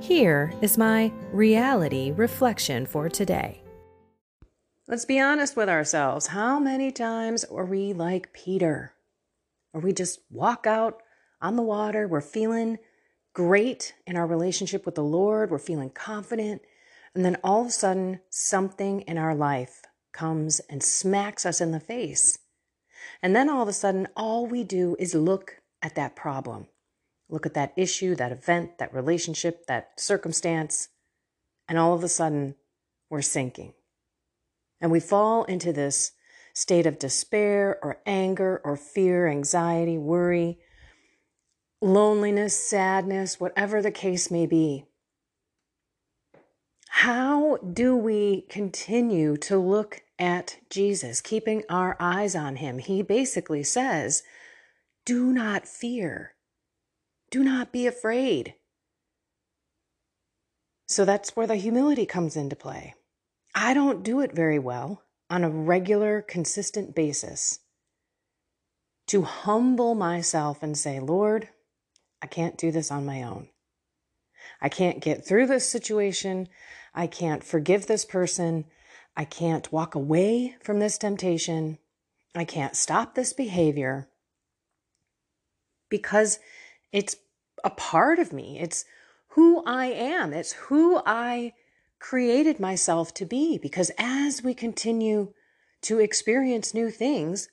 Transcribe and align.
Here 0.00 0.52
is 0.60 0.76
my 0.76 1.10
reality 1.32 2.12
reflection 2.12 2.84
for 2.84 3.08
today. 3.08 3.62
Let's 4.86 5.06
be 5.06 5.18
honest 5.18 5.56
with 5.56 5.70
ourselves. 5.70 6.28
How 6.28 6.60
many 6.60 6.92
times 6.92 7.44
are 7.44 7.64
we 7.64 7.92
like 7.94 8.32
Peter? 8.34 8.92
Or 9.72 9.80
we 9.80 9.92
just 9.92 10.20
walk 10.30 10.66
out 10.66 11.02
on 11.40 11.56
the 11.56 11.62
water, 11.62 12.06
we're 12.06 12.20
feeling 12.20 12.78
great 13.32 13.94
in 14.06 14.16
our 14.16 14.26
relationship 14.26 14.84
with 14.84 14.94
the 14.94 15.02
Lord, 15.02 15.50
we're 15.50 15.58
feeling 15.58 15.90
confident, 15.90 16.62
and 17.14 17.24
then 17.24 17.38
all 17.42 17.62
of 17.62 17.68
a 17.68 17.70
sudden 17.70 18.20
something 18.30 19.00
in 19.02 19.18
our 19.18 19.34
life 19.34 19.82
comes 20.12 20.60
and 20.70 20.82
smacks 20.82 21.44
us 21.44 21.60
in 21.60 21.72
the 21.72 21.80
face. 21.80 22.38
And 23.22 23.34
then 23.34 23.48
all 23.48 23.62
of 23.62 23.68
a 23.68 23.72
sudden, 23.72 24.08
all 24.14 24.46
we 24.46 24.62
do 24.62 24.94
is 24.98 25.14
look 25.14 25.62
at 25.82 25.94
that 25.94 26.16
problem 26.16 26.68
look 27.28 27.46
at 27.46 27.54
that 27.54 27.72
issue, 27.76 28.14
that 28.14 28.32
event, 28.32 28.78
that 28.78 28.94
relationship, 28.94 29.66
that 29.66 29.98
circumstance, 29.98 30.88
and 31.68 31.78
all 31.78 31.94
of 31.94 32.04
a 32.04 32.08
sudden 32.08 32.54
we're 33.10 33.22
sinking. 33.22 33.74
And 34.80 34.90
we 34.90 35.00
fall 35.00 35.44
into 35.44 35.72
this 35.72 36.12
state 36.54 36.86
of 36.86 36.98
despair 36.98 37.78
or 37.82 38.00
anger 38.06 38.60
or 38.64 38.76
fear, 38.76 39.26
anxiety, 39.28 39.98
worry, 39.98 40.58
loneliness, 41.80 42.56
sadness, 42.56 43.40
whatever 43.40 43.82
the 43.82 43.90
case 43.90 44.30
may 44.30 44.46
be. 44.46 44.84
How 46.88 47.58
do 47.58 47.94
we 47.94 48.46
continue 48.48 49.36
to 49.38 49.58
look 49.58 50.02
at 50.18 50.58
Jesus, 50.70 51.20
keeping 51.20 51.62
our 51.68 51.94
eyes 52.00 52.34
on 52.34 52.56
him? 52.56 52.78
He 52.78 53.02
basically 53.02 53.62
says, 53.62 54.22
Do 55.04 55.32
not 55.32 55.68
fear. 55.68 56.35
Do 57.36 57.44
not 57.44 57.70
be 57.70 57.86
afraid. 57.86 58.54
So 60.88 61.04
that's 61.04 61.36
where 61.36 61.46
the 61.46 61.56
humility 61.56 62.06
comes 62.06 62.34
into 62.34 62.56
play. 62.56 62.94
I 63.54 63.74
don't 63.74 64.02
do 64.02 64.20
it 64.20 64.32
very 64.32 64.58
well 64.58 65.02
on 65.28 65.44
a 65.44 65.50
regular, 65.50 66.22
consistent 66.22 66.94
basis 66.94 67.58
to 69.08 69.20
humble 69.20 69.94
myself 69.94 70.62
and 70.62 70.78
say, 70.78 70.98
Lord, 70.98 71.50
I 72.22 72.26
can't 72.26 72.56
do 72.56 72.72
this 72.72 72.90
on 72.90 73.04
my 73.04 73.22
own. 73.22 73.50
I 74.62 74.70
can't 74.70 75.02
get 75.02 75.26
through 75.26 75.48
this 75.48 75.68
situation. 75.68 76.48
I 76.94 77.06
can't 77.06 77.44
forgive 77.44 77.86
this 77.86 78.06
person. 78.06 78.64
I 79.14 79.26
can't 79.26 79.70
walk 79.70 79.94
away 79.94 80.56
from 80.62 80.78
this 80.78 80.96
temptation. 80.96 81.76
I 82.34 82.46
can't 82.46 82.74
stop 82.74 83.14
this 83.14 83.34
behavior 83.34 84.08
because 85.90 86.38
it's 86.92 87.16
a 87.66 87.70
part 87.70 88.20
of 88.20 88.32
me. 88.32 88.58
It's 88.60 88.84
who 89.30 89.62
I 89.66 89.86
am. 89.86 90.32
It's 90.32 90.52
who 90.52 91.02
I 91.04 91.52
created 91.98 92.60
myself 92.60 93.12
to 93.14 93.26
be. 93.26 93.58
Because 93.58 93.90
as 93.98 94.42
we 94.42 94.54
continue 94.54 95.32
to 95.82 95.98
experience 95.98 96.72
new 96.72 96.90
things, 96.90 97.48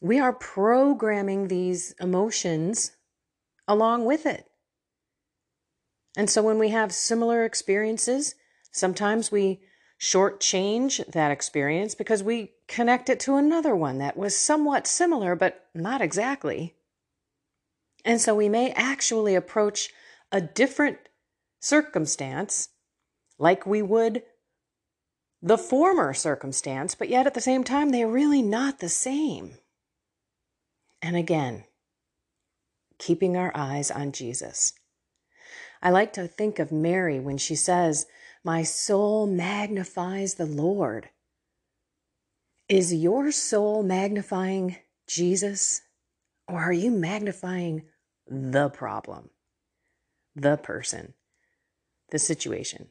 we 0.00 0.18
are 0.18 0.32
programming 0.32 1.48
these 1.48 1.94
emotions 2.00 2.92
along 3.68 4.06
with 4.06 4.24
it. 4.24 4.46
And 6.16 6.30
so 6.30 6.42
when 6.42 6.58
we 6.58 6.70
have 6.70 6.92
similar 6.92 7.44
experiences, 7.44 8.36
sometimes 8.72 9.30
we 9.30 9.60
shortchange 10.00 11.04
that 11.12 11.30
experience 11.30 11.94
because 11.94 12.22
we 12.22 12.52
connect 12.68 13.10
it 13.10 13.20
to 13.20 13.36
another 13.36 13.76
one 13.76 13.98
that 13.98 14.16
was 14.16 14.34
somewhat 14.34 14.86
similar, 14.86 15.36
but 15.36 15.66
not 15.74 16.00
exactly. 16.00 16.75
And 18.06 18.20
so 18.20 18.36
we 18.36 18.48
may 18.48 18.70
actually 18.70 19.34
approach 19.34 19.90
a 20.30 20.40
different 20.40 20.98
circumstance 21.60 22.68
like 23.36 23.66
we 23.66 23.82
would 23.82 24.22
the 25.42 25.58
former 25.58 26.14
circumstance, 26.14 26.94
but 26.94 27.08
yet 27.08 27.26
at 27.26 27.34
the 27.34 27.40
same 27.40 27.62
time, 27.62 27.90
they're 27.90 28.08
really 28.08 28.42
not 28.42 28.78
the 28.78 28.88
same. 28.88 29.58
And 31.02 31.16
again, 31.16 31.64
keeping 32.98 33.36
our 33.36 33.52
eyes 33.54 33.90
on 33.90 34.12
Jesus. 34.12 34.72
I 35.82 35.90
like 35.90 36.12
to 36.14 36.26
think 36.26 36.58
of 36.58 36.72
Mary 36.72 37.20
when 37.20 37.36
she 37.36 37.54
says, 37.54 38.06
My 38.44 38.62
soul 38.62 39.26
magnifies 39.26 40.34
the 40.34 40.46
Lord. 40.46 41.10
Is 42.68 42.94
your 42.94 43.30
soul 43.30 43.82
magnifying 43.82 44.76
Jesus, 45.06 45.82
or 46.48 46.60
are 46.60 46.72
you 46.72 46.90
magnifying 46.90 47.82
the 48.28 48.68
problem, 48.68 49.30
the 50.34 50.56
person, 50.56 51.14
the 52.10 52.18
situation, 52.18 52.88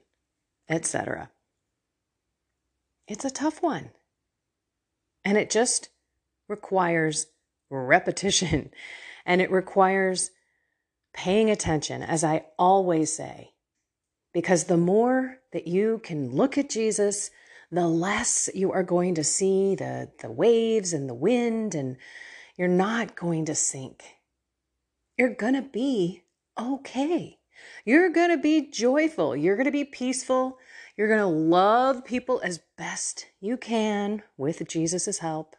etc. 0.69 1.29
It's 3.07 3.25
a 3.25 3.29
tough 3.29 3.61
one. 3.61 3.91
And 5.23 5.37
it 5.37 5.49
just 5.49 5.89
requires 6.47 7.27
repetition 7.69 8.71
and 9.25 9.41
it 9.41 9.51
requires 9.51 10.31
paying 11.13 11.49
attention, 11.49 12.03
as 12.03 12.23
I 12.23 12.45
always 12.59 13.11
say, 13.11 13.53
because 14.33 14.65
the 14.65 14.77
more 14.77 15.37
that 15.53 15.65
you 15.67 16.01
can 16.03 16.31
look 16.31 16.57
at 16.57 16.69
Jesus, 16.69 17.31
the 17.71 17.87
less 17.87 18.49
you 18.53 18.71
are 18.71 18.83
going 18.83 19.15
to 19.15 19.23
see 19.23 19.75
the, 19.75 20.11
the 20.21 20.29
waves 20.29 20.93
and 20.93 21.09
the 21.09 21.13
wind, 21.13 21.73
and 21.73 21.97
you're 22.57 22.67
not 22.67 23.15
going 23.15 23.45
to 23.45 23.55
sink 23.55 24.14
you're 25.17 25.33
going 25.33 25.53
to 25.53 25.61
be 25.61 26.23
okay. 26.59 27.39
You're 27.85 28.09
going 28.09 28.29
to 28.29 28.37
be 28.37 28.69
joyful. 28.69 29.35
You're 29.35 29.55
going 29.55 29.65
to 29.65 29.71
be 29.71 29.85
peaceful. 29.85 30.57
You're 30.97 31.07
going 31.07 31.19
to 31.19 31.25
love 31.25 32.05
people 32.05 32.41
as 32.43 32.59
best 32.77 33.27
you 33.39 33.57
can 33.57 34.23
with 34.37 34.67
Jesus' 34.67 35.19
help. 35.19 35.55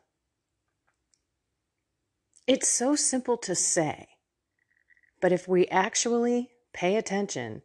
It's 2.46 2.68
so 2.68 2.94
simple 2.94 3.36
to 3.38 3.54
say, 3.54 4.08
but 5.20 5.32
if 5.32 5.48
we 5.48 5.66
actually 5.66 6.50
pay 6.72 6.96
attention 6.96 7.62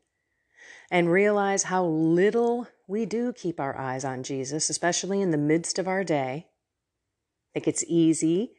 and 0.89 1.11
realize 1.11 1.63
how 1.63 1.85
little 1.85 2.67
we 2.87 3.05
do 3.05 3.31
keep 3.31 3.59
our 3.59 3.77
eyes 3.77 4.03
on 4.03 4.23
Jesus, 4.23 4.69
especially 4.69 5.21
in 5.21 5.31
the 5.31 5.37
midst 5.37 5.77
of 5.77 5.87
our 5.87 6.03
day, 6.03 6.47
I 6.47 7.59
think 7.59 7.67
it's 7.67 7.85
easy 7.87 8.53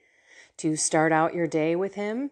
to 0.59 0.77
start 0.77 1.13
out 1.13 1.35
your 1.35 1.47
day 1.47 1.75
with 1.75 1.95
Him 1.95 2.31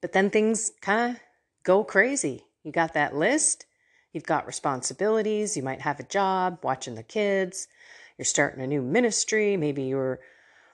but 0.00 0.12
then 0.12 0.30
things 0.30 0.72
kind 0.80 1.14
of 1.14 1.20
go 1.64 1.84
crazy. 1.84 2.44
You 2.62 2.72
got 2.72 2.94
that 2.94 3.16
list, 3.16 3.66
you've 4.12 4.26
got 4.26 4.46
responsibilities, 4.46 5.56
you 5.56 5.62
might 5.62 5.80
have 5.80 6.00
a 6.00 6.04
job, 6.04 6.58
watching 6.62 6.94
the 6.94 7.02
kids, 7.02 7.68
you're 8.16 8.24
starting 8.24 8.62
a 8.62 8.66
new 8.66 8.82
ministry, 8.82 9.56
maybe 9.56 9.84
you're 9.84 10.20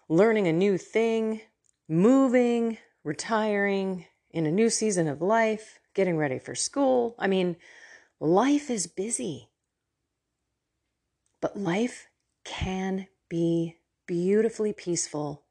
learning 0.08 0.48
a 0.48 0.52
new 0.52 0.78
thing, 0.78 1.40
moving, 1.88 2.78
retiring, 3.02 4.06
in 4.34 4.46
a 4.46 4.52
new 4.52 4.68
season 4.68 5.06
of 5.06 5.22
life, 5.22 5.78
getting 5.94 6.16
ready 6.16 6.40
for 6.40 6.56
school. 6.56 7.14
I 7.18 7.28
mean, 7.28 7.56
life 8.18 8.68
is 8.68 8.88
busy. 8.88 9.48
But 11.40 11.56
life 11.56 12.08
can 12.44 13.06
be 13.28 13.76
beautifully 14.06 14.72
peaceful 14.72 15.44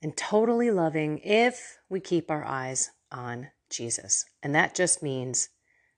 and 0.00 0.16
totally 0.16 0.70
loving 0.70 1.18
if 1.18 1.78
we 1.88 1.98
keep 1.98 2.30
our 2.30 2.44
eyes 2.44 2.90
on 3.12 3.48
Jesus. 3.70 4.24
And 4.42 4.54
that 4.54 4.74
just 4.74 5.02
means 5.02 5.50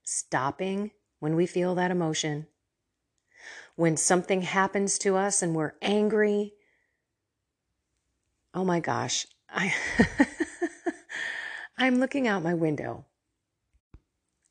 stopping 0.03 0.91
when 1.19 1.35
we 1.35 1.47
feel 1.47 1.75
that 1.75 1.91
emotion. 1.91 2.47
when 3.75 3.97
something 3.97 4.41
happens 4.41 4.97
to 4.99 5.15
us 5.17 5.41
and 5.41 5.55
we're 5.55 5.73
angry. 5.81 6.53
Oh 8.53 8.63
my 8.65 8.79
gosh, 8.79 9.27
I 9.49 9.73
I'm 11.77 11.99
looking 11.99 12.27
out 12.27 12.43
my 12.43 12.53
window. 12.53 13.05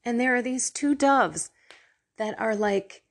And 0.05 0.21
there 0.21 0.35
are 0.37 0.43
these 0.43 0.71
two 0.71 0.95
doves 0.95 1.51
that 2.19 2.39
are 2.39 2.55
like 2.55 3.03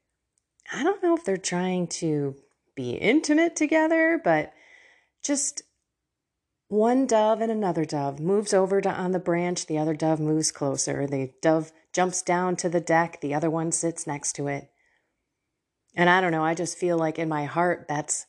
I 0.72 0.84
don't 0.84 1.04
know 1.04 1.16
if 1.16 1.26
they're 1.26 1.38
trying 1.38 1.88
to 1.88 2.36
be 2.76 2.92
intimate 2.92 3.56
together, 3.56 4.20
but 4.24 4.54
just 5.24 5.64
one 6.74 7.06
dove 7.06 7.40
and 7.40 7.52
another 7.52 7.86
dove 7.86 8.20
moves 8.20 8.52
over 8.52 8.82
to 8.82 8.90
on 8.90 9.12
the 9.12 9.20
branch, 9.20 9.68
the 9.68 9.78
other 9.78 9.94
dove 9.94 10.20
moves 10.20 10.52
closer. 10.52 11.06
The 11.06 11.32
dove 11.40 11.72
jumps 11.94 12.24
down 12.24 12.56
to 12.58 12.70
the 12.70 12.82
deck, 12.82 13.22
the 13.22 13.36
other 13.36 13.50
one 13.50 13.72
sits 13.72 14.08
next 14.08 14.34
to 14.34 14.48
it. 14.48 14.72
And 15.96 16.10
I 16.10 16.20
don't 16.20 16.32
know, 16.32 16.44
I 16.44 16.56
just 16.56 16.78
feel 16.78 16.98
like 16.98 17.20
in 17.20 17.30
my 17.30 17.46
heart 17.46 17.86
that's 17.88 18.26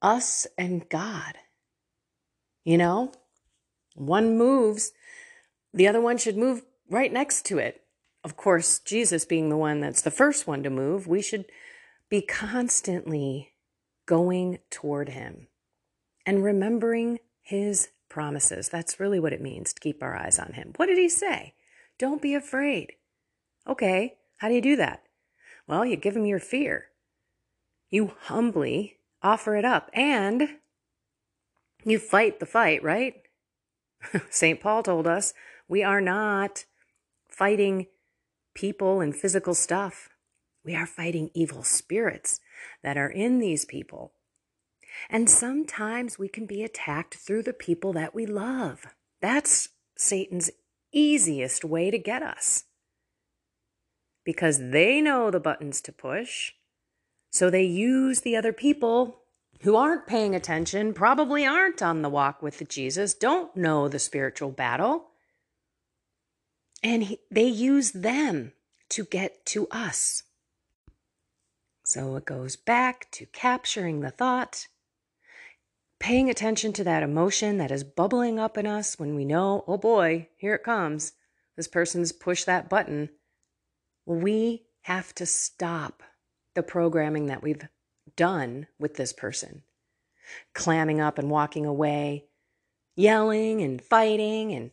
us 0.00 0.46
and 0.56 0.88
God. 0.88 1.34
You 2.64 2.78
know? 2.78 3.12
One 3.94 4.38
moves, 4.38 4.92
the 5.74 5.86
other 5.86 6.00
one 6.00 6.16
should 6.16 6.38
move 6.38 6.62
right 6.90 7.12
next 7.12 7.44
to 7.46 7.58
it. 7.58 7.82
Of 8.24 8.36
course, 8.36 8.78
Jesus 8.78 9.26
being 9.26 9.50
the 9.50 9.56
one 9.56 9.80
that's 9.80 10.02
the 10.02 10.10
first 10.10 10.46
one 10.46 10.62
to 10.62 10.70
move, 10.70 11.06
we 11.06 11.20
should 11.20 11.44
be 12.08 12.22
constantly 12.22 13.52
going 14.06 14.60
toward 14.70 15.10
him 15.10 15.48
and 16.24 16.42
remembering 16.42 17.18
his 17.46 17.90
promises. 18.08 18.68
That's 18.68 18.98
really 18.98 19.20
what 19.20 19.32
it 19.32 19.40
means 19.40 19.72
to 19.72 19.80
keep 19.80 20.02
our 20.02 20.16
eyes 20.16 20.36
on 20.36 20.54
him. 20.54 20.72
What 20.74 20.86
did 20.86 20.98
he 20.98 21.08
say? 21.08 21.54
Don't 21.96 22.20
be 22.20 22.34
afraid. 22.34 22.94
Okay, 23.68 24.14
how 24.38 24.48
do 24.48 24.54
you 24.54 24.60
do 24.60 24.74
that? 24.74 25.04
Well, 25.68 25.86
you 25.86 25.94
give 25.94 26.16
him 26.16 26.26
your 26.26 26.40
fear. 26.40 26.86
You 27.88 28.12
humbly 28.22 28.96
offer 29.22 29.54
it 29.54 29.64
up 29.64 29.90
and 29.94 30.56
you 31.84 32.00
fight 32.00 32.40
the 32.40 32.46
fight, 32.46 32.82
right? 32.82 33.14
St. 34.30 34.60
Paul 34.60 34.82
told 34.82 35.06
us 35.06 35.32
we 35.68 35.84
are 35.84 36.00
not 36.00 36.64
fighting 37.28 37.86
people 38.54 39.00
and 39.00 39.14
physical 39.14 39.54
stuff. 39.54 40.08
We 40.64 40.74
are 40.74 40.86
fighting 40.86 41.30
evil 41.32 41.62
spirits 41.62 42.40
that 42.82 42.96
are 42.96 43.08
in 43.08 43.38
these 43.38 43.64
people. 43.64 44.14
And 45.08 45.28
sometimes 45.30 46.18
we 46.18 46.28
can 46.28 46.46
be 46.46 46.62
attacked 46.62 47.14
through 47.14 47.42
the 47.42 47.52
people 47.52 47.92
that 47.94 48.14
we 48.14 48.26
love. 48.26 48.86
That's 49.20 49.70
Satan's 49.96 50.50
easiest 50.92 51.64
way 51.64 51.90
to 51.90 51.98
get 51.98 52.22
us. 52.22 52.64
Because 54.24 54.70
they 54.70 55.00
know 55.00 55.30
the 55.30 55.40
buttons 55.40 55.80
to 55.82 55.92
push, 55.92 56.52
so 57.30 57.50
they 57.50 57.62
use 57.62 58.22
the 58.22 58.36
other 58.36 58.52
people 58.52 59.20
who 59.62 59.76
aren't 59.76 60.06
paying 60.06 60.34
attention, 60.34 60.92
probably 60.92 61.46
aren't 61.46 61.82
on 61.82 62.02
the 62.02 62.10
walk 62.10 62.42
with 62.42 62.66
Jesus, 62.68 63.14
don't 63.14 63.56
know 63.56 63.88
the 63.88 63.98
spiritual 63.98 64.50
battle. 64.50 65.08
And 66.82 67.04
he, 67.04 67.20
they 67.30 67.46
use 67.46 67.92
them 67.92 68.52
to 68.90 69.04
get 69.04 69.46
to 69.46 69.66
us. 69.70 70.24
So 71.84 72.16
it 72.16 72.24
goes 72.24 72.56
back 72.56 73.10
to 73.12 73.26
capturing 73.26 74.00
the 74.00 74.10
thought, 74.10 74.66
paying 75.98 76.28
attention 76.28 76.72
to 76.74 76.84
that 76.84 77.02
emotion 77.02 77.58
that 77.58 77.70
is 77.70 77.84
bubbling 77.84 78.38
up 78.38 78.58
in 78.58 78.66
us 78.66 78.98
when 78.98 79.14
we 79.14 79.24
know, 79.24 79.64
oh 79.66 79.78
boy, 79.78 80.28
here 80.36 80.54
it 80.54 80.62
comes. 80.62 81.12
This 81.56 81.68
person's 81.68 82.12
pushed 82.12 82.46
that 82.46 82.68
button. 82.68 83.10
We 84.04 84.66
have 84.82 85.14
to 85.16 85.26
stop 85.26 86.02
the 86.54 86.62
programming 86.62 87.26
that 87.26 87.42
we've 87.42 87.66
done 88.14 88.66
with 88.78 88.94
this 88.94 89.12
person, 89.12 89.62
clamming 90.54 91.00
up 91.00 91.18
and 91.18 91.30
walking 91.30 91.66
away, 91.66 92.26
yelling 92.94 93.62
and 93.62 93.82
fighting 93.82 94.52
and 94.52 94.70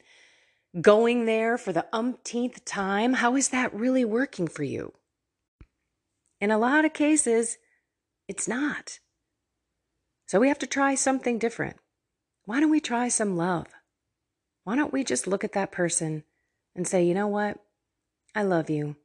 going 0.82 1.26
there 1.26 1.58
for 1.58 1.72
the 1.72 1.86
umpteenth 1.94 2.66
time. 2.66 3.14
How 3.14 3.36
is 3.36 3.50
that 3.50 3.74
really 3.74 4.06
working 4.06 4.48
for 4.48 4.64
you? 4.64 4.94
In 6.40 6.52
a 6.52 6.58
lot 6.58 6.86
of 6.86 6.94
cases, 6.94 7.58
it's 8.28 8.48
not. 8.48 9.00
So 10.34 10.40
we 10.40 10.48
have 10.48 10.58
to 10.58 10.66
try 10.66 10.96
something 10.96 11.38
different. 11.38 11.78
Why 12.46 12.60
don't 12.60 12.72
we 12.72 12.80
try 12.80 13.08
some 13.08 13.38
love? 13.38 13.68
Why 14.64 14.76
don't 14.76 14.92
we 14.92 15.04
just 15.04 15.28
look 15.28 15.44
at 15.44 15.52
that 15.52 15.72
person 15.72 16.24
and 16.76 16.88
say, 16.88 17.04
you 17.04 17.14
know 17.14 17.28
what? 17.28 17.60
I 18.34 18.42
love 18.42 18.68
you. 18.68 18.96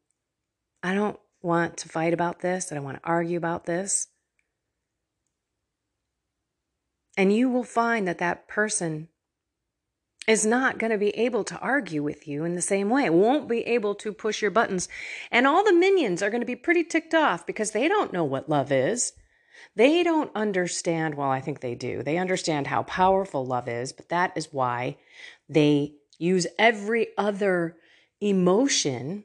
I 0.82 0.94
don't 0.94 1.20
want 1.42 1.76
to 1.76 1.88
fight 1.90 2.14
about 2.14 2.40
this. 2.40 2.72
I 2.72 2.76
don't 2.76 2.84
want 2.84 3.02
to 3.02 3.06
argue 3.06 3.36
about 3.36 3.66
this. 3.66 4.06
And 7.14 7.30
you 7.30 7.50
will 7.50 7.62
find 7.62 8.08
that 8.08 8.16
that 8.20 8.48
person 8.48 9.08
is 10.26 10.46
not 10.46 10.78
going 10.78 10.92
to 10.92 10.96
be 10.96 11.10
able 11.10 11.44
to 11.44 11.58
argue 11.58 12.02
with 12.02 12.26
you 12.26 12.44
in 12.44 12.54
the 12.54 12.62
same 12.62 12.88
way, 12.88 13.10
won't 13.10 13.50
be 13.50 13.66
able 13.66 13.94
to 13.96 14.14
push 14.14 14.40
your 14.40 14.50
buttons. 14.50 14.88
And 15.30 15.46
all 15.46 15.62
the 15.62 15.74
minions 15.74 16.22
are 16.22 16.30
going 16.30 16.40
to 16.40 16.46
be 16.46 16.56
pretty 16.56 16.84
ticked 16.84 17.12
off 17.12 17.44
because 17.46 17.72
they 17.72 17.86
don't 17.86 18.14
know 18.14 18.24
what 18.24 18.48
love 18.48 18.72
is. 18.72 19.12
They 19.74 20.02
don't 20.02 20.30
understand, 20.34 21.14
well, 21.14 21.30
I 21.30 21.40
think 21.40 21.60
they 21.60 21.74
do. 21.74 22.02
They 22.02 22.18
understand 22.18 22.66
how 22.66 22.82
powerful 22.84 23.46
love 23.46 23.68
is, 23.68 23.92
but 23.92 24.08
that 24.08 24.32
is 24.36 24.52
why 24.52 24.96
they 25.48 25.94
use 26.18 26.46
every 26.58 27.08
other 27.16 27.76
emotion 28.20 29.24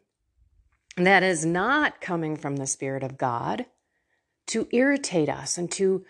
that 0.98 1.24
is 1.24 1.46
not 1.46 2.02
coming 2.02 2.36
from 2.36 2.58
the 2.58 2.68
Spirit 2.68 3.04
of 3.04 3.18
God 3.18 3.66
to 4.48 4.68
irritate 4.72 5.30
us 5.30 5.58
and 5.58 5.72
to 5.72 6.06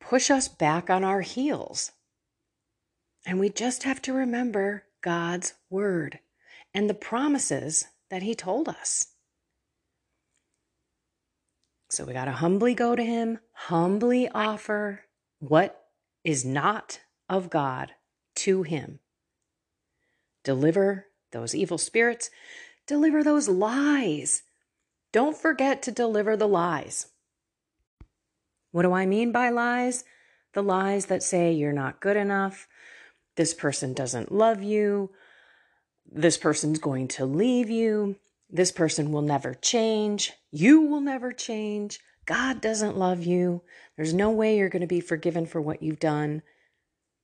push 0.00 0.30
us 0.30 0.48
back 0.48 0.88
on 0.88 1.04
our 1.04 1.20
heels. 1.20 1.92
And 3.26 3.40
we 3.40 3.50
just 3.50 3.82
have 3.82 4.00
to 4.02 4.12
remember 4.12 4.84
God's 5.02 5.54
word 5.68 6.20
and 6.72 6.88
the 6.88 6.94
promises 6.94 7.86
that 8.08 8.22
He 8.22 8.34
told 8.34 8.68
us. 8.68 9.06
So 11.90 12.04
we 12.04 12.12
got 12.12 12.26
to 12.26 12.32
humbly 12.32 12.74
go 12.74 12.94
to 12.94 13.02
Him, 13.02 13.40
humbly 13.52 14.28
offer 14.28 15.02
what 15.40 15.86
is 16.22 16.44
not 16.44 17.00
of 17.28 17.50
God 17.50 17.92
to 18.36 18.62
Him. 18.62 19.00
Deliver 20.44 21.06
those 21.32 21.54
evil 21.54 21.78
spirits, 21.78 22.30
deliver 22.86 23.24
those 23.24 23.48
lies. 23.48 24.42
Don't 25.12 25.36
forget 25.36 25.82
to 25.82 25.90
deliver 25.90 26.36
the 26.36 26.48
lies. 26.48 27.08
What 28.70 28.82
do 28.82 28.92
I 28.92 29.04
mean 29.04 29.32
by 29.32 29.50
lies? 29.50 30.04
The 30.52 30.62
lies 30.62 31.06
that 31.06 31.24
say 31.24 31.52
you're 31.52 31.72
not 31.72 32.00
good 32.00 32.16
enough, 32.16 32.68
this 33.36 33.52
person 33.52 33.94
doesn't 33.94 34.32
love 34.32 34.62
you. 34.62 35.10
This 36.10 36.36
person's 36.36 36.78
going 36.78 37.08
to 37.08 37.24
leave 37.24 37.70
you. 37.70 38.16
This 38.52 38.72
person 38.72 39.12
will 39.12 39.22
never 39.22 39.54
change. 39.54 40.32
You 40.50 40.80
will 40.82 41.00
never 41.00 41.32
change. 41.32 42.00
God 42.26 42.60
doesn't 42.60 42.98
love 42.98 43.24
you. 43.24 43.62
There's 43.96 44.14
no 44.14 44.30
way 44.30 44.56
you're 44.56 44.68
going 44.68 44.80
to 44.80 44.86
be 44.86 45.00
forgiven 45.00 45.46
for 45.46 45.60
what 45.60 45.82
you've 45.82 46.00
done. 46.00 46.42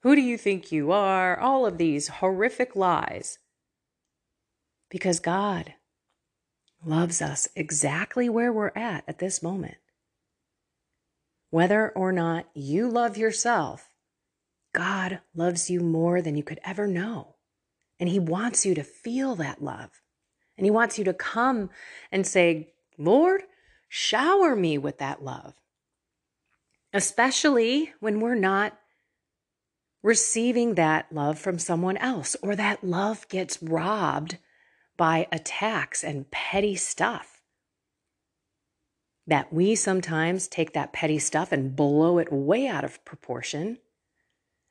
Who 0.02 0.14
do 0.14 0.22
you 0.22 0.38
think 0.38 0.70
you 0.70 0.92
are? 0.92 1.38
All 1.38 1.66
of 1.66 1.78
these 1.78 2.08
horrific 2.08 2.76
lies. 2.76 3.38
Because 4.90 5.18
God 5.18 5.74
loves 6.84 7.20
us 7.20 7.48
exactly 7.56 8.28
where 8.28 8.52
we're 8.52 8.72
at 8.76 9.04
at 9.08 9.18
this 9.18 9.42
moment. 9.42 9.76
Whether 11.50 11.90
or 11.90 12.12
not 12.12 12.46
you 12.54 12.88
love 12.88 13.16
yourself 13.16 13.90
God 14.76 15.20
loves 15.34 15.70
you 15.70 15.80
more 15.80 16.20
than 16.20 16.36
you 16.36 16.42
could 16.42 16.60
ever 16.62 16.86
know. 16.86 17.36
And 17.98 18.10
He 18.10 18.18
wants 18.18 18.66
you 18.66 18.74
to 18.74 18.84
feel 18.84 19.34
that 19.36 19.62
love. 19.62 20.02
And 20.56 20.64
He 20.64 20.70
wants 20.70 20.98
you 20.98 21.04
to 21.04 21.12
come 21.12 21.70
and 22.10 22.26
say, 22.26 22.72
Lord, 22.98 23.42
shower 23.88 24.56
me 24.56 24.78
with 24.78 24.98
that 24.98 25.22
love. 25.22 25.54
Especially 26.92 27.92
when 28.00 28.20
we're 28.20 28.34
not 28.34 28.78
receiving 30.02 30.74
that 30.74 31.12
love 31.12 31.38
from 31.38 31.58
someone 31.58 31.96
else 31.96 32.36
or 32.42 32.54
that 32.56 32.84
love 32.84 33.28
gets 33.28 33.62
robbed 33.62 34.38
by 34.96 35.26
attacks 35.32 36.02
and 36.04 36.30
petty 36.30 36.76
stuff. 36.76 37.42
That 39.26 39.52
we 39.52 39.74
sometimes 39.74 40.46
take 40.46 40.72
that 40.72 40.92
petty 40.92 41.18
stuff 41.18 41.50
and 41.52 41.74
blow 41.74 42.18
it 42.18 42.32
way 42.32 42.66
out 42.68 42.84
of 42.84 43.04
proportion 43.04 43.78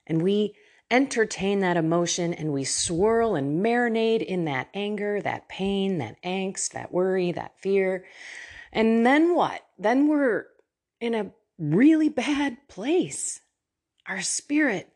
and 0.07 0.21
we 0.21 0.55
entertain 0.91 1.61
that 1.61 1.77
emotion 1.77 2.33
and 2.33 2.53
we 2.53 2.63
swirl 2.63 3.35
and 3.35 3.63
marinate 3.63 4.23
in 4.23 4.45
that 4.45 4.69
anger, 4.73 5.21
that 5.21 5.49
pain, 5.49 5.97
that 5.97 6.21
angst, 6.23 6.71
that 6.71 6.91
worry, 6.93 7.31
that 7.31 7.59
fear. 7.59 8.05
And 8.71 9.05
then 9.05 9.35
what? 9.35 9.61
Then 9.79 10.07
we're 10.07 10.45
in 10.99 11.15
a 11.15 11.31
really 11.57 12.09
bad 12.09 12.57
place. 12.67 13.41
Our 14.07 14.21
spirit 14.21 14.93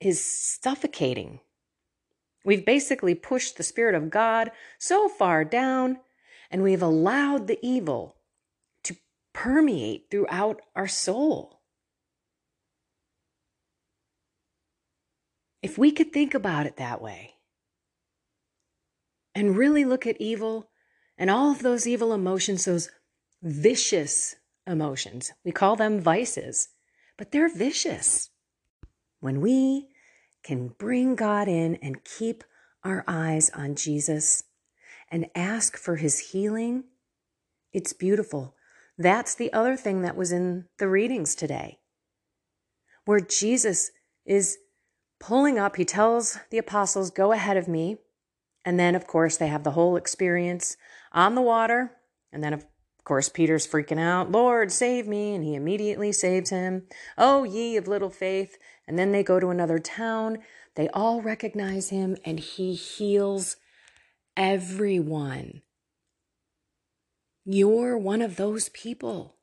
is 0.00 0.24
suffocating. 0.24 1.40
We've 2.44 2.64
basically 2.64 3.14
pushed 3.14 3.56
the 3.56 3.62
Spirit 3.62 3.94
of 3.94 4.10
God 4.10 4.52
so 4.78 5.08
far 5.08 5.44
down, 5.44 5.98
and 6.50 6.62
we've 6.62 6.82
allowed 6.82 7.46
the 7.46 7.58
evil 7.62 8.16
to 8.84 8.96
permeate 9.32 10.06
throughout 10.10 10.62
our 10.74 10.88
soul. 10.88 11.57
If 15.68 15.76
we 15.76 15.92
could 15.92 16.14
think 16.14 16.32
about 16.32 16.64
it 16.64 16.78
that 16.78 17.02
way 17.02 17.34
and 19.34 19.54
really 19.54 19.84
look 19.84 20.06
at 20.06 20.18
evil 20.18 20.70
and 21.18 21.28
all 21.28 21.50
of 21.52 21.62
those 21.62 21.86
evil 21.86 22.14
emotions, 22.14 22.64
those 22.64 22.88
vicious 23.42 24.36
emotions, 24.66 25.30
we 25.44 25.52
call 25.52 25.76
them 25.76 26.00
vices, 26.00 26.70
but 27.18 27.32
they're 27.32 27.54
vicious. 27.54 28.30
When 29.20 29.42
we 29.42 29.88
can 30.42 30.68
bring 30.68 31.14
God 31.14 31.48
in 31.48 31.74
and 31.82 32.02
keep 32.02 32.44
our 32.82 33.04
eyes 33.06 33.50
on 33.50 33.74
Jesus 33.74 34.44
and 35.10 35.26
ask 35.34 35.76
for 35.76 35.96
his 35.96 36.30
healing, 36.30 36.84
it's 37.74 37.92
beautiful. 37.92 38.54
That's 38.96 39.34
the 39.34 39.52
other 39.52 39.76
thing 39.76 40.00
that 40.00 40.16
was 40.16 40.32
in 40.32 40.64
the 40.78 40.88
readings 40.88 41.34
today, 41.34 41.80
where 43.04 43.20
Jesus 43.20 43.90
is 44.24 44.56
pulling 45.18 45.58
up. 45.58 45.76
He 45.76 45.84
tells 45.84 46.38
the 46.50 46.58
apostles, 46.58 47.10
Go 47.10 47.32
ahead 47.32 47.56
of 47.56 47.68
me. 47.68 47.98
And 48.64 48.78
then, 48.78 48.94
of 48.94 49.06
course, 49.06 49.36
they 49.36 49.48
have 49.48 49.64
the 49.64 49.72
whole 49.72 49.96
experience 49.96 50.76
on 51.12 51.34
the 51.34 51.42
water. 51.42 51.92
And 52.32 52.44
then, 52.44 52.52
of 52.52 52.66
course, 53.04 53.28
Peter's 53.28 53.66
freaking 53.66 53.98
out, 53.98 54.30
Lord, 54.30 54.70
save 54.70 55.06
me. 55.06 55.34
And 55.34 55.42
he 55.42 55.54
immediately 55.54 56.12
saves 56.12 56.50
him. 56.50 56.86
Oh, 57.16 57.44
ye 57.44 57.76
of 57.76 57.88
little 57.88 58.10
faith. 58.10 58.58
And 58.86 58.98
then 58.98 59.12
they 59.12 59.22
go 59.22 59.40
to 59.40 59.48
another 59.48 59.78
town. 59.78 60.38
They 60.74 60.88
all 60.90 61.22
recognize 61.22 61.88
him 61.90 62.16
and 62.24 62.38
he 62.38 62.74
heals 62.74 63.56
everyone. 64.36 65.62
You're 67.44 67.98
one 67.98 68.22
of 68.22 68.36
those 68.36 68.68
people. 68.68 69.34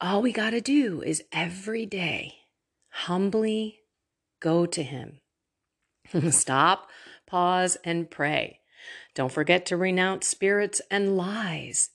All 0.00 0.22
we 0.22 0.32
got 0.32 0.50
to 0.50 0.60
do 0.62 1.02
is 1.02 1.22
every 1.32 1.84
day 1.84 2.36
humbly 2.88 3.81
go 4.42 4.66
to 4.66 4.82
him. 4.82 5.20
Stop, 6.30 6.88
pause, 7.26 7.78
and 7.84 8.10
pray. 8.10 8.58
Don't 9.14 9.32
forget 9.32 9.64
to 9.66 9.76
renounce 9.76 10.26
spirits 10.26 10.82
and 10.90 11.16
lies 11.16 11.90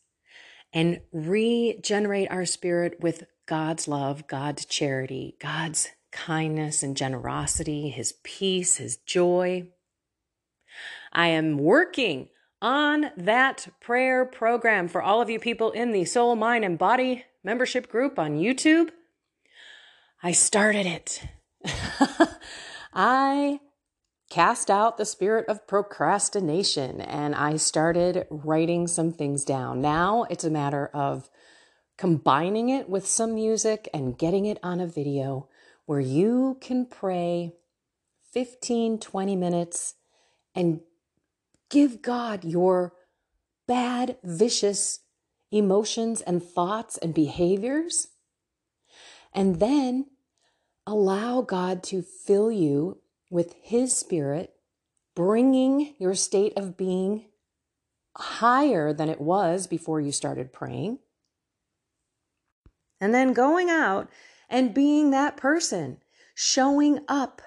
and 0.73 1.01
regenerate 1.11 2.31
our 2.31 2.45
spirit 2.45 2.99
with 2.99 3.25
God's 3.45 3.87
love, 3.87 4.27
God's 4.27 4.65
charity, 4.65 5.35
God's 5.39 5.89
kindness 6.11 6.83
and 6.83 6.97
generosity, 6.97 7.89
His 7.89 8.13
peace, 8.23 8.77
His 8.77 8.97
joy. 8.97 9.67
I 11.11 11.27
am 11.27 11.57
working 11.57 12.29
on 12.61 13.11
that 13.15 13.67
prayer 13.79 14.25
program 14.25 14.87
for 14.87 15.01
all 15.01 15.21
of 15.21 15.29
you 15.29 15.39
people 15.39 15.71
in 15.71 15.91
the 15.91 16.05
Soul, 16.05 16.35
Mind, 16.35 16.65
and 16.65 16.77
Body 16.77 17.25
membership 17.43 17.89
group 17.89 18.19
on 18.19 18.37
YouTube. 18.37 18.89
I 20.21 20.31
started 20.31 20.85
it. 20.85 21.23
I 22.93 23.59
cast 24.29 24.69
out 24.69 24.97
the 24.97 25.05
spirit 25.05 25.47
of 25.47 25.67
procrastination 25.67 27.01
and 27.01 27.33
I 27.35 27.57
started 27.57 28.25
writing 28.29 28.87
some 28.87 29.11
things 29.11 29.45
down. 29.45 29.81
Now 29.81 30.25
it's 30.29 30.43
a 30.43 30.49
matter 30.49 30.89
of 30.93 31.29
combining 31.97 32.69
it 32.69 32.89
with 32.89 33.07
some 33.07 33.33
music 33.33 33.89
and 33.93 34.17
getting 34.17 34.45
it 34.45 34.59
on 34.61 34.79
a 34.79 34.87
video 34.87 35.47
where 35.85 35.99
you 35.99 36.57
can 36.61 36.85
pray 36.85 37.53
15, 38.33 38.99
20 38.99 39.35
minutes 39.35 39.95
and 40.53 40.81
give 41.69 42.01
God 42.01 42.43
your 42.43 42.93
bad, 43.67 44.17
vicious 44.23 44.99
emotions 45.51 46.21
and 46.21 46.43
thoughts 46.43 46.97
and 46.97 47.13
behaviors. 47.13 48.09
And 49.33 49.59
then 49.59 50.07
allow 50.87 51.41
God 51.41 51.83
to 51.83 52.01
fill 52.01 52.49
you 52.49 52.99
with 53.29 53.53
His 53.61 53.95
Spirit, 53.95 54.53
bringing 55.15 55.93
your 55.99 56.15
state 56.15 56.53
of 56.55 56.77
being 56.77 57.25
higher 58.15 58.93
than 58.93 59.09
it 59.09 59.19
was 59.19 59.67
before 59.67 59.99
you 59.99 60.11
started 60.11 60.53
praying. 60.53 60.99
And 62.99 63.13
then 63.13 63.33
going 63.33 63.69
out 63.69 64.09
and 64.49 64.73
being 64.73 65.11
that 65.11 65.37
person, 65.37 65.97
showing 66.33 67.01
up 67.07 67.41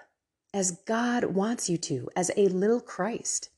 as 0.52 0.82
God 0.86 1.24
wants 1.24 1.70
you 1.70 1.78
to, 1.78 2.10
as 2.14 2.30
a 2.36 2.48
little 2.48 2.80
Christ. 2.80 3.48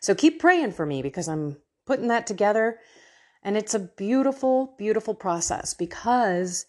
So 0.00 0.14
keep 0.14 0.38
praying 0.38 0.72
for 0.72 0.86
me 0.86 1.02
because 1.02 1.28
I'm 1.28 1.56
putting 1.86 2.08
that 2.08 2.26
together. 2.26 2.78
And 3.42 3.56
it's 3.56 3.74
a 3.74 3.80
beautiful, 3.80 4.74
beautiful 4.78 5.14
process 5.14 5.74
because 5.74 6.66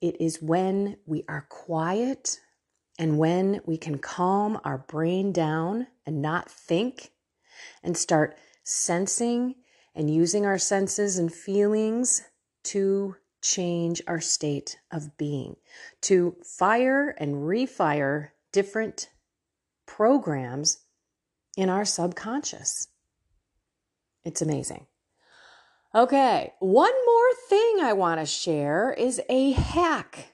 it 0.00 0.20
is 0.20 0.42
when 0.42 0.96
we 1.06 1.24
are 1.28 1.46
quiet 1.48 2.40
and 2.98 3.18
when 3.18 3.60
we 3.64 3.76
can 3.76 3.98
calm 3.98 4.60
our 4.64 4.78
brain 4.78 5.32
down 5.32 5.86
and 6.06 6.20
not 6.20 6.50
think 6.50 7.12
and 7.82 7.96
start 7.96 8.36
sensing 8.64 9.54
and 9.94 10.12
using 10.12 10.46
our 10.46 10.58
senses 10.58 11.18
and 11.18 11.32
feelings 11.32 12.22
to 12.62 13.16
change 13.42 14.02
our 14.06 14.20
state 14.20 14.78
of 14.90 15.16
being, 15.16 15.56
to 16.02 16.36
fire 16.44 17.14
and 17.18 17.36
refire 17.36 18.28
different 18.52 19.08
programs 19.86 20.78
in 21.56 21.68
our 21.68 21.84
subconscious. 21.84 22.88
It's 24.24 24.42
amazing. 24.42 24.86
Okay, 25.92 26.52
one 26.60 26.92
more 27.04 27.34
thing 27.48 27.78
I 27.82 27.94
want 27.94 28.20
to 28.20 28.26
share 28.26 28.92
is 28.92 29.20
a 29.28 29.50
hack 29.50 30.28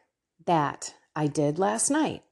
that 0.45 0.93
I 1.15 1.29
did 1.29 1.59
last 1.59 1.89
night. 1.89 2.23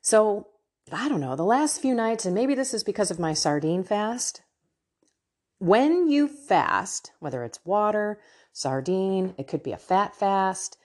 So, 0.00 0.46
I 0.92 1.08
don't 1.08 1.20
know, 1.20 1.34
the 1.34 1.42
last 1.42 1.82
few 1.82 1.92
nights, 1.92 2.24
and 2.24 2.34
maybe 2.34 2.54
this 2.54 2.72
is 2.72 2.84
because 2.84 3.10
of 3.10 3.18
my 3.18 3.34
sardine 3.34 3.82
fast. 3.82 4.42
When 5.58 6.08
you 6.08 6.28
fast, 6.28 7.10
whether 7.18 7.42
it's 7.42 7.66
water, 7.66 8.20
sardine, 8.52 9.34
it 9.36 9.48
could 9.48 9.64
be 9.64 9.72
a 9.72 9.76
fat 9.76 10.14
fast. 10.14 10.76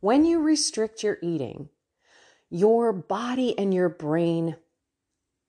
When 0.00 0.24
you 0.24 0.40
restrict 0.42 1.04
your 1.04 1.18
eating, 1.22 1.68
your 2.50 2.92
body 2.92 3.56
and 3.56 3.72
your 3.72 3.88
brain 3.88 4.56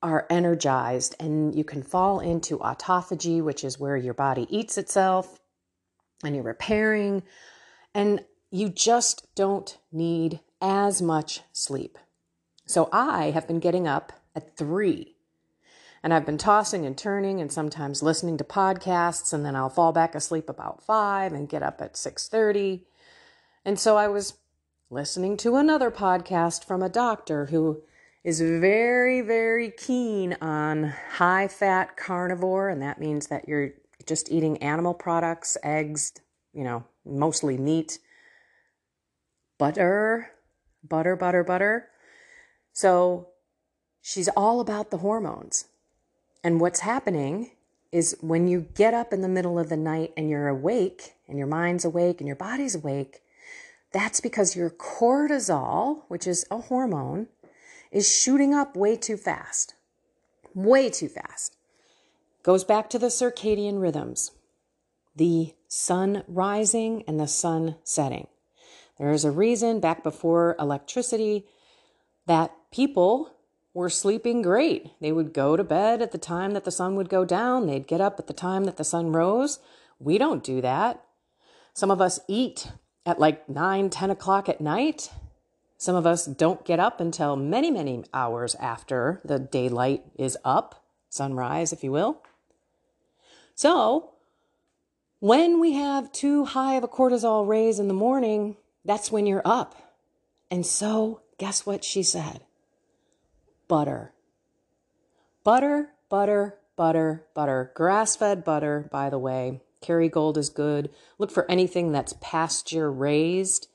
are 0.01 0.25
energized 0.29 1.15
and 1.19 1.53
you 1.53 1.63
can 1.63 1.83
fall 1.83 2.19
into 2.19 2.57
autophagy, 2.59 3.41
which 3.41 3.63
is 3.63 3.79
where 3.79 3.97
your 3.97 4.13
body 4.13 4.47
eats 4.49 4.77
itself 4.77 5.39
and 6.23 6.35
you're 6.35 6.43
repairing, 6.43 7.23
and 7.93 8.23
you 8.51 8.69
just 8.69 9.27
don't 9.35 9.77
need 9.91 10.39
as 10.61 11.01
much 11.01 11.41
sleep. 11.53 11.97
So 12.65 12.89
I 12.91 13.31
have 13.31 13.47
been 13.47 13.59
getting 13.59 13.87
up 13.87 14.13
at 14.35 14.57
three 14.57 15.15
and 16.03 16.13
I've 16.13 16.25
been 16.25 16.37
tossing 16.37 16.85
and 16.85 16.97
turning 16.97 17.41
and 17.41 17.51
sometimes 17.51 18.03
listening 18.03 18.37
to 18.37 18.43
podcasts 18.43 19.33
and 19.33 19.45
then 19.45 19.55
I'll 19.55 19.69
fall 19.69 19.91
back 19.91 20.15
asleep 20.15 20.49
about 20.49 20.83
5 20.83 21.33
and 21.33 21.49
get 21.49 21.63
up 21.63 21.81
at 21.81 21.97
6:30. 21.97 22.85
And 23.65 23.79
so 23.79 23.97
I 23.97 24.07
was 24.07 24.35
listening 24.89 25.37
to 25.37 25.55
another 25.55 25.91
podcast 25.91 26.63
from 26.63 26.81
a 26.81 26.89
doctor 26.89 27.47
who 27.47 27.83
is 28.23 28.41
very 28.41 29.21
very 29.21 29.71
keen 29.71 30.35
on 30.41 30.93
high 31.11 31.47
fat 31.47 31.95
carnivore 31.97 32.69
and 32.69 32.81
that 32.81 32.99
means 32.99 33.27
that 33.27 33.47
you're 33.47 33.71
just 34.05 34.31
eating 34.31 34.57
animal 34.57 34.93
products, 34.93 35.57
eggs, 35.63 36.13
you 36.51 36.63
know, 36.63 36.83
mostly 37.05 37.57
meat, 37.57 37.99
butter, 39.57 40.31
butter, 40.83 41.15
butter, 41.15 41.43
butter. 41.43 41.87
So 42.73 43.29
she's 44.01 44.27
all 44.29 44.59
about 44.59 44.89
the 44.89 44.97
hormones. 44.97 45.65
And 46.43 46.59
what's 46.59 46.79
happening 46.79 47.51
is 47.91 48.17
when 48.21 48.47
you 48.47 48.67
get 48.73 48.93
up 48.93 49.13
in 49.13 49.21
the 49.21 49.27
middle 49.27 49.59
of 49.59 49.69
the 49.69 49.77
night 49.77 50.13
and 50.17 50.29
you're 50.29 50.47
awake 50.47 51.13
and 51.27 51.37
your 51.37 51.47
mind's 51.47 51.85
awake 51.85 52.19
and 52.19 52.27
your 52.27 52.35
body's 52.35 52.75
awake, 52.75 53.21
that's 53.91 54.21
because 54.21 54.55
your 54.55 54.69
cortisol, 54.69 56.03
which 56.07 56.25
is 56.25 56.45
a 56.49 56.57
hormone, 56.57 57.27
is 57.91 58.13
shooting 58.13 58.53
up 58.53 58.75
way 58.75 58.95
too 58.95 59.17
fast. 59.17 59.75
Way 60.53 60.89
too 60.89 61.07
fast. 61.07 61.55
Goes 62.43 62.63
back 62.63 62.89
to 62.89 62.99
the 62.99 63.07
circadian 63.07 63.81
rhythms, 63.81 64.31
the 65.15 65.53
sun 65.67 66.23
rising 66.27 67.03
and 67.07 67.19
the 67.19 67.27
sun 67.27 67.75
setting. 67.83 68.27
There 68.97 69.11
is 69.11 69.25
a 69.25 69.31
reason 69.31 69.79
back 69.79 70.03
before 70.03 70.55
electricity 70.59 71.45
that 72.25 72.51
people 72.71 73.33
were 73.73 73.89
sleeping 73.89 74.41
great. 74.41 74.91
They 74.99 75.11
would 75.11 75.33
go 75.33 75.55
to 75.55 75.63
bed 75.63 76.01
at 76.01 76.11
the 76.11 76.17
time 76.17 76.51
that 76.51 76.65
the 76.65 76.71
sun 76.71 76.95
would 76.95 77.09
go 77.09 77.23
down, 77.25 77.67
they'd 77.67 77.87
get 77.87 78.01
up 78.01 78.19
at 78.19 78.27
the 78.27 78.33
time 78.33 78.65
that 78.65 78.77
the 78.77 78.83
sun 78.83 79.11
rose. 79.11 79.59
We 79.99 80.17
don't 80.17 80.43
do 80.43 80.61
that. 80.61 81.03
Some 81.73 81.91
of 81.91 82.01
us 82.01 82.19
eat 82.27 82.71
at 83.05 83.19
like 83.19 83.47
9, 83.47 83.89
10 83.89 84.11
o'clock 84.11 84.49
at 84.49 84.61
night. 84.61 85.11
Some 85.79 85.95
of 85.95 86.05
us 86.05 86.25
don't 86.25 86.65
get 86.65 86.77
up 86.79 86.99
until 86.99 87.37
many, 87.37 87.71
many 87.71 88.03
hours 88.13 88.53
after 88.55 89.21
the 89.23 89.39
daylight 89.39 90.03
is 90.17 90.37
up, 90.43 90.83
sunrise, 91.09 91.71
if 91.71 91.85
you 91.85 91.91
will. 91.93 92.21
So, 93.55 94.11
When 95.21 95.59
we 95.59 95.73
have 95.73 96.11
too 96.13 96.45
high 96.45 96.75
of 96.75 96.83
a 96.83 96.87
cortisol 96.87 97.47
raise 97.47 97.79
in 97.79 97.89
the 97.89 97.93
morning, 97.93 98.55
that's 98.85 99.11
when 99.11 99.25
you're 99.25 99.41
up. 99.43 99.75
And 100.51 100.65
so, 100.65 101.21
guess 101.37 101.65
what 101.65 101.83
she 101.83 102.03
said? 102.03 102.41
Butter. 103.67 104.13
Butter, 105.43 105.91
butter, 106.09 106.57
butter, 106.77 107.25
butter. 107.33 107.71
Grass 107.75 108.15
fed 108.15 108.45
butter, 108.45 108.87
by 108.91 109.09
the 109.09 109.19
way. 109.19 109.61
Kerrygold 109.81 110.37
is 110.37 110.49
good. 110.49 110.89
Look 111.17 111.31
for 111.31 111.49
anything 111.51 111.91
that's 111.91 112.15
pasture 112.21 112.91
raised 112.91 113.67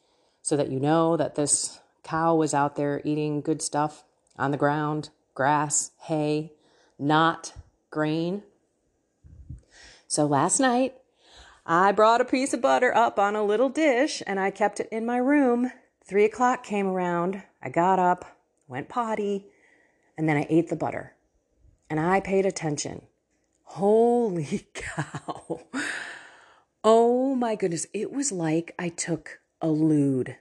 so 0.42 0.56
that 0.56 0.70
you 0.70 0.80
know 0.80 1.16
that 1.16 1.34
this 1.34 1.80
cow 2.04 2.34
was 2.34 2.54
out 2.54 2.76
there 2.76 3.00
eating 3.04 3.40
good 3.40 3.62
stuff 3.62 4.04
on 4.36 4.50
the 4.50 4.56
ground, 4.56 5.10
grass, 5.34 5.90
hay, 6.02 6.52
not 6.98 7.54
grain. 7.90 8.42
So 10.06 10.26
last 10.26 10.60
night, 10.60 10.94
I 11.66 11.92
brought 11.92 12.20
a 12.20 12.26
piece 12.26 12.52
of 12.52 12.60
butter 12.60 12.94
up 12.94 13.18
on 13.18 13.34
a 13.34 13.42
little 13.42 13.70
dish 13.70 14.22
and 14.26 14.38
I 14.38 14.50
kept 14.50 14.80
it 14.80 14.88
in 14.92 15.06
my 15.06 15.16
room. 15.16 15.72
Three 16.04 16.24
o'clock 16.24 16.62
came 16.62 16.86
around. 16.86 17.42
I 17.62 17.70
got 17.70 17.98
up, 17.98 18.36
went 18.68 18.88
potty, 18.88 19.46
and 20.18 20.28
then 20.28 20.36
I 20.36 20.46
ate 20.50 20.68
the 20.68 20.76
butter. 20.76 21.14
And 21.88 21.98
I 21.98 22.20
paid 22.20 22.44
attention. 22.44 23.02
Holy 23.62 24.66
cow. 24.74 25.62
Oh 26.84 27.34
my 27.34 27.54
goodness. 27.54 27.86
It 27.94 28.12
was 28.12 28.30
like 28.30 28.74
I 28.78 28.90
took 28.90 29.40
a 29.62 29.68
lude 29.68 30.36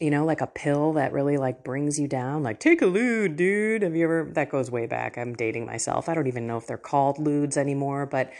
you 0.00 0.10
know, 0.10 0.24
like 0.24 0.40
a 0.40 0.46
pill 0.46 0.92
that 0.92 1.12
really 1.12 1.36
like 1.36 1.64
brings 1.64 1.98
you 1.98 2.06
down. 2.06 2.42
Like, 2.42 2.60
take 2.60 2.82
a 2.82 2.86
lude, 2.86 3.36
dude. 3.36 3.82
Have 3.82 3.96
you 3.96 4.04
ever? 4.04 4.30
That 4.32 4.50
goes 4.50 4.70
way 4.70 4.86
back. 4.86 5.18
I'm 5.18 5.34
dating 5.34 5.66
myself. 5.66 6.08
I 6.08 6.14
don't 6.14 6.28
even 6.28 6.46
know 6.46 6.56
if 6.56 6.66
they're 6.66 6.78
called 6.78 7.18
ludes 7.18 7.56
anymore, 7.56 8.06
but 8.06 8.32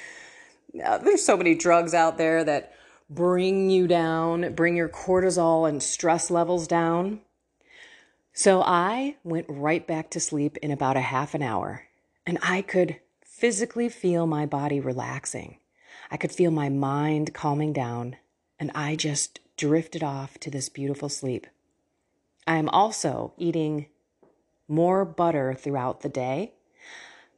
uh, 0.85 0.99
there's 0.99 1.25
so 1.25 1.37
many 1.37 1.55
drugs 1.55 1.95
out 1.95 2.17
there 2.17 2.45
that 2.45 2.75
bring 3.11 3.71
you 3.71 3.87
down, 3.87 4.55
bring 4.55 4.77
your 4.77 4.89
cortisol 4.89 5.69
and 5.69 5.83
stress 5.83 6.31
levels 6.31 6.69
down. 6.69 7.21
So 8.33 8.63
I 8.63 9.17
went 9.25 9.47
right 9.49 9.85
back 9.85 10.11
to 10.11 10.21
sleep 10.21 10.59
in 10.59 10.71
about 10.71 10.97
a 10.97 11.01
half 11.01 11.35
an 11.35 11.43
hour, 11.43 11.87
and 12.25 12.39
I 12.41 12.63
could 12.63 13.01
physically 13.25 13.89
feel 13.89 14.29
my 14.29 14.47
body 14.47 14.79
relaxing. 14.79 15.59
I 16.11 16.17
could 16.17 16.31
feel 16.31 16.53
my 16.53 16.69
mind 16.69 17.35
calming 17.35 17.73
down, 17.73 18.17
and 18.61 18.71
I 18.77 18.95
just 18.95 19.41
drifted 19.59 20.03
off 20.03 20.39
to 20.39 20.51
this 20.51 20.71
beautiful 20.71 21.11
sleep. 21.11 21.47
I 22.47 22.57
am 22.57 22.71
also 22.71 23.35
eating 23.37 23.87
more 24.67 25.05
butter 25.05 25.53
throughout 25.53 26.01
the 26.01 26.09
day, 26.09 26.55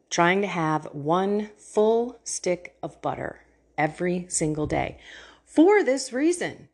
trying 0.08 0.40
to 0.42 0.46
have 0.46 0.84
one 0.92 1.50
full 1.56 2.20
stick 2.22 2.76
of 2.82 3.02
butter 3.02 3.40
every 3.76 4.26
single 4.28 4.68
day 4.68 4.98
for 5.44 5.82
this 5.82 6.12
reason 6.12 6.68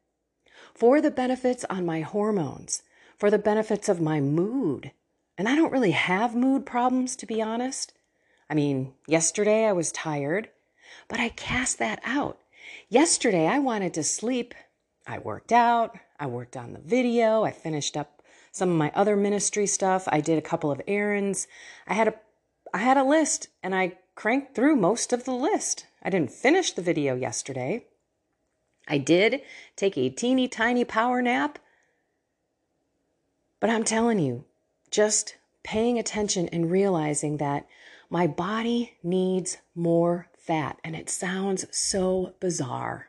for 0.77 1.01
the 1.01 1.11
benefits 1.11 1.65
on 1.71 1.87
my 1.87 2.03
hormones, 2.03 2.83
for 3.17 3.31
the 3.31 3.39
benefits 3.39 3.89
of 3.89 3.99
my 3.99 4.21
mood. 4.21 4.93
And 5.39 5.49
I 5.49 5.57
don't 5.57 5.73
really 5.73 5.93
have 5.93 6.35
mood 6.35 6.67
problems, 6.67 7.17
to 7.17 7.27
be 7.27 7.41
honest. 7.41 7.95
I 8.51 8.55
mean, 8.55 8.93
yesterday 9.07 9.65
I 9.65 9.73
was 9.73 9.91
tired, 9.91 10.51
but 11.09 11.19
I 11.19 11.31
cast 11.31 11.79
that 11.79 12.01
out. 12.05 12.39
Yesterday 12.91 13.47
I 13.47 13.59
wanted 13.59 13.95
to 13.95 14.03
sleep 14.03 14.55
I 15.07 15.19
worked 15.19 15.53
out, 15.53 15.97
I 16.19 16.27
worked 16.27 16.57
on 16.57 16.73
the 16.73 16.81
video, 16.81 17.45
I 17.45 17.53
finished 17.53 17.97
up 17.97 18.23
some 18.51 18.71
of 18.71 18.77
my 18.77 18.91
other 18.95 19.17
ministry 19.17 19.67
stuff, 19.67 20.09
I 20.11 20.21
did 20.21 20.39
a 20.39 20.43
couple 20.43 20.71
of 20.71 20.81
errands. 20.89 21.47
I 21.87 21.95
had 21.95 22.09
a 22.09 22.15
I 22.75 22.79
had 22.79 22.97
a 22.97 23.05
list 23.05 23.49
and 23.63 23.75
I 23.75 23.99
cranked 24.15 24.55
through 24.55 24.77
most 24.77 25.13
of 25.13 25.25
the 25.25 25.35
list. 25.35 25.87
I 26.03 26.11
didn't 26.11 26.33
finish 26.33 26.73
the 26.73 26.83
video 26.83 27.15
yesterday. 27.15 27.85
I 28.89 28.99
did 28.99 29.43
take 29.77 29.97
a 29.97 30.09
teeny 30.11 30.49
tiny 30.49 30.85
power 30.85 31.23
nap. 31.23 31.59
But 33.61 33.71
I'm 33.71 33.85
telling 33.85 34.19
you, 34.19 34.45
just 34.91 35.37
paying 35.63 35.99
attention 35.99 36.49
and 36.49 36.71
realizing 36.71 37.39
that 37.39 37.67
my 38.09 38.27
body 38.27 38.95
needs 39.03 39.59
more 39.75 40.29
fat. 40.37 40.79
And 40.85 40.95
it 40.95 41.11
sounds 41.11 41.67
so 41.77 42.35
bizarre. 42.41 43.09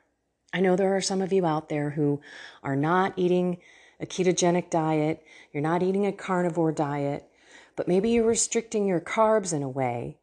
I 0.54 0.62
know 0.62 0.76
there 0.76 0.96
are 0.96 1.02
some 1.02 1.22
of 1.22 1.34
you 1.34 1.46
out 1.46 1.70
there 1.70 1.92
who 1.92 2.22
are 2.64 2.76
not 2.76 3.14
eating 3.16 3.58
a 4.00 4.06
ketogenic 4.06 4.70
diet, 4.70 5.24
you're 5.52 5.64
not 5.64 5.84
eating 5.84 6.06
a 6.06 6.12
carnivore 6.12 6.72
diet, 6.72 7.28
but 7.76 7.88
maybe 7.88 8.10
you're 8.10 8.26
restricting 8.26 8.88
your 8.88 9.00
carbs 9.00 9.54
in 9.54 9.64
a 9.64 9.70
way. 9.70 10.18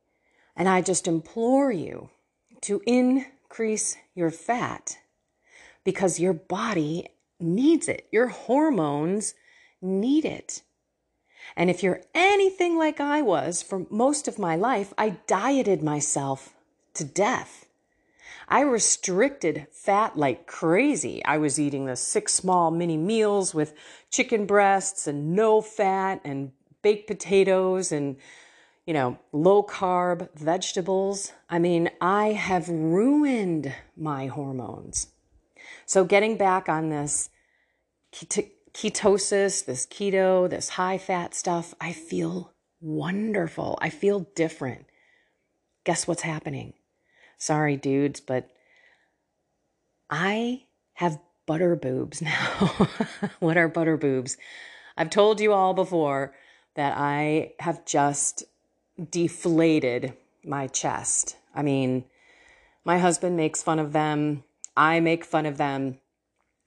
And 0.56 0.68
I 0.68 0.80
just 0.80 1.08
implore 1.08 1.72
you 1.72 2.10
to 2.62 2.80
increase 2.86 3.96
your 4.14 4.30
fat 4.30 4.98
because 5.84 6.20
your 6.20 6.32
body 6.32 7.08
needs 7.40 7.88
it. 7.88 8.06
Your 8.10 8.28
hormones 8.28 9.34
need 9.82 10.24
it. 10.24 10.62
And 11.56 11.68
if 11.68 11.82
you're 11.82 12.00
anything 12.14 12.76
like 12.78 13.00
I 13.00 13.22
was 13.22 13.62
for 13.62 13.86
most 13.90 14.26
of 14.26 14.38
my 14.38 14.56
life, 14.56 14.94
I 14.96 15.10
dieted 15.26 15.82
myself 15.82 16.54
to 16.94 17.04
death. 17.04 17.66
I 18.48 18.60
restricted 18.60 19.66
fat 19.72 20.16
like 20.16 20.46
crazy. 20.46 21.24
I 21.24 21.38
was 21.38 21.58
eating 21.58 21.86
the 21.86 21.96
six 21.96 22.34
small 22.34 22.70
mini 22.70 22.96
meals 22.96 23.54
with 23.54 23.74
chicken 24.10 24.46
breasts 24.46 25.06
and 25.06 25.34
no 25.34 25.60
fat 25.60 26.20
and 26.24 26.52
baked 26.82 27.06
potatoes 27.06 27.90
and, 27.90 28.16
you 28.86 28.94
know, 28.94 29.18
low 29.32 29.62
carb 29.62 30.28
vegetables. 30.34 31.32
I 31.48 31.58
mean, 31.58 31.90
I 32.00 32.32
have 32.32 32.68
ruined 32.68 33.74
my 33.96 34.26
hormones. 34.26 35.08
So, 35.86 36.04
getting 36.04 36.36
back 36.36 36.68
on 36.68 36.90
this 36.90 37.30
ketosis, 38.12 39.64
this 39.64 39.86
keto, 39.86 40.48
this 40.48 40.70
high 40.70 40.98
fat 40.98 41.34
stuff, 41.34 41.74
I 41.80 41.92
feel 41.92 42.52
wonderful. 42.80 43.78
I 43.80 43.88
feel 43.88 44.20
different. 44.34 44.86
Guess 45.84 46.06
what's 46.06 46.22
happening? 46.22 46.74
Sorry, 47.44 47.76
dudes, 47.76 48.20
but 48.20 48.48
I 50.08 50.62
have 50.94 51.18
butter 51.44 51.76
boobs 51.76 52.22
now. 52.22 52.88
what 53.38 53.58
are 53.58 53.68
butter 53.68 53.98
boobs? 53.98 54.38
I've 54.96 55.10
told 55.10 55.42
you 55.42 55.52
all 55.52 55.74
before 55.74 56.34
that 56.74 56.96
I 56.96 57.52
have 57.60 57.84
just 57.84 58.44
deflated 59.10 60.14
my 60.42 60.68
chest. 60.68 61.36
I 61.54 61.60
mean, 61.60 62.04
my 62.82 62.96
husband 62.96 63.36
makes 63.36 63.62
fun 63.62 63.78
of 63.78 63.92
them. 63.92 64.44
I 64.74 65.00
make 65.00 65.22
fun 65.22 65.44
of 65.44 65.58
them. 65.58 65.98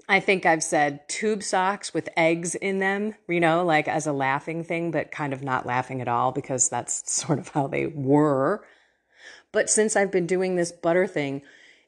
I 0.08 0.20
think 0.20 0.46
I've 0.46 0.63
said 0.63 1.10
tube 1.10 1.42
socks 1.42 1.92
with 1.92 2.08
eggs 2.16 2.54
in 2.54 2.78
them, 2.78 3.16
you 3.28 3.40
know, 3.40 3.66
like 3.66 3.88
as 3.88 4.06
a 4.06 4.13
laughing 4.13 4.63
thing, 4.63 4.92
but 4.92 5.10
kind 5.12 5.34
of 5.34 5.42
not 5.42 5.66
laughing 5.66 6.02
at 6.02 6.08
all 6.08 6.32
because 6.32 6.70
that's 6.70 7.12
sort 7.12 7.40
of 7.40 7.48
how 7.48 7.66
they 7.66 7.88
were. 7.88 8.63
But 9.58 9.72
since 9.72 9.96
I've 9.96 10.12
been 10.12 10.28
doing 10.28 10.56
this 10.56 10.72
butter 10.72 11.08
thing, 11.08 11.41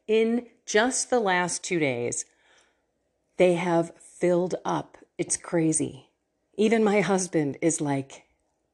in 0.07 0.47
just 0.65 1.11
the 1.11 1.19
last 1.19 1.63
two 1.63 1.77
days, 1.77 2.25
they 3.37 3.53
have 3.53 3.91
filled 3.99 4.55
up. 4.65 4.97
It's 5.19 5.37
crazy. 5.37 6.09
Even 6.57 6.83
my 6.83 7.01
husband 7.01 7.59
is 7.61 7.79
like, 7.79 8.23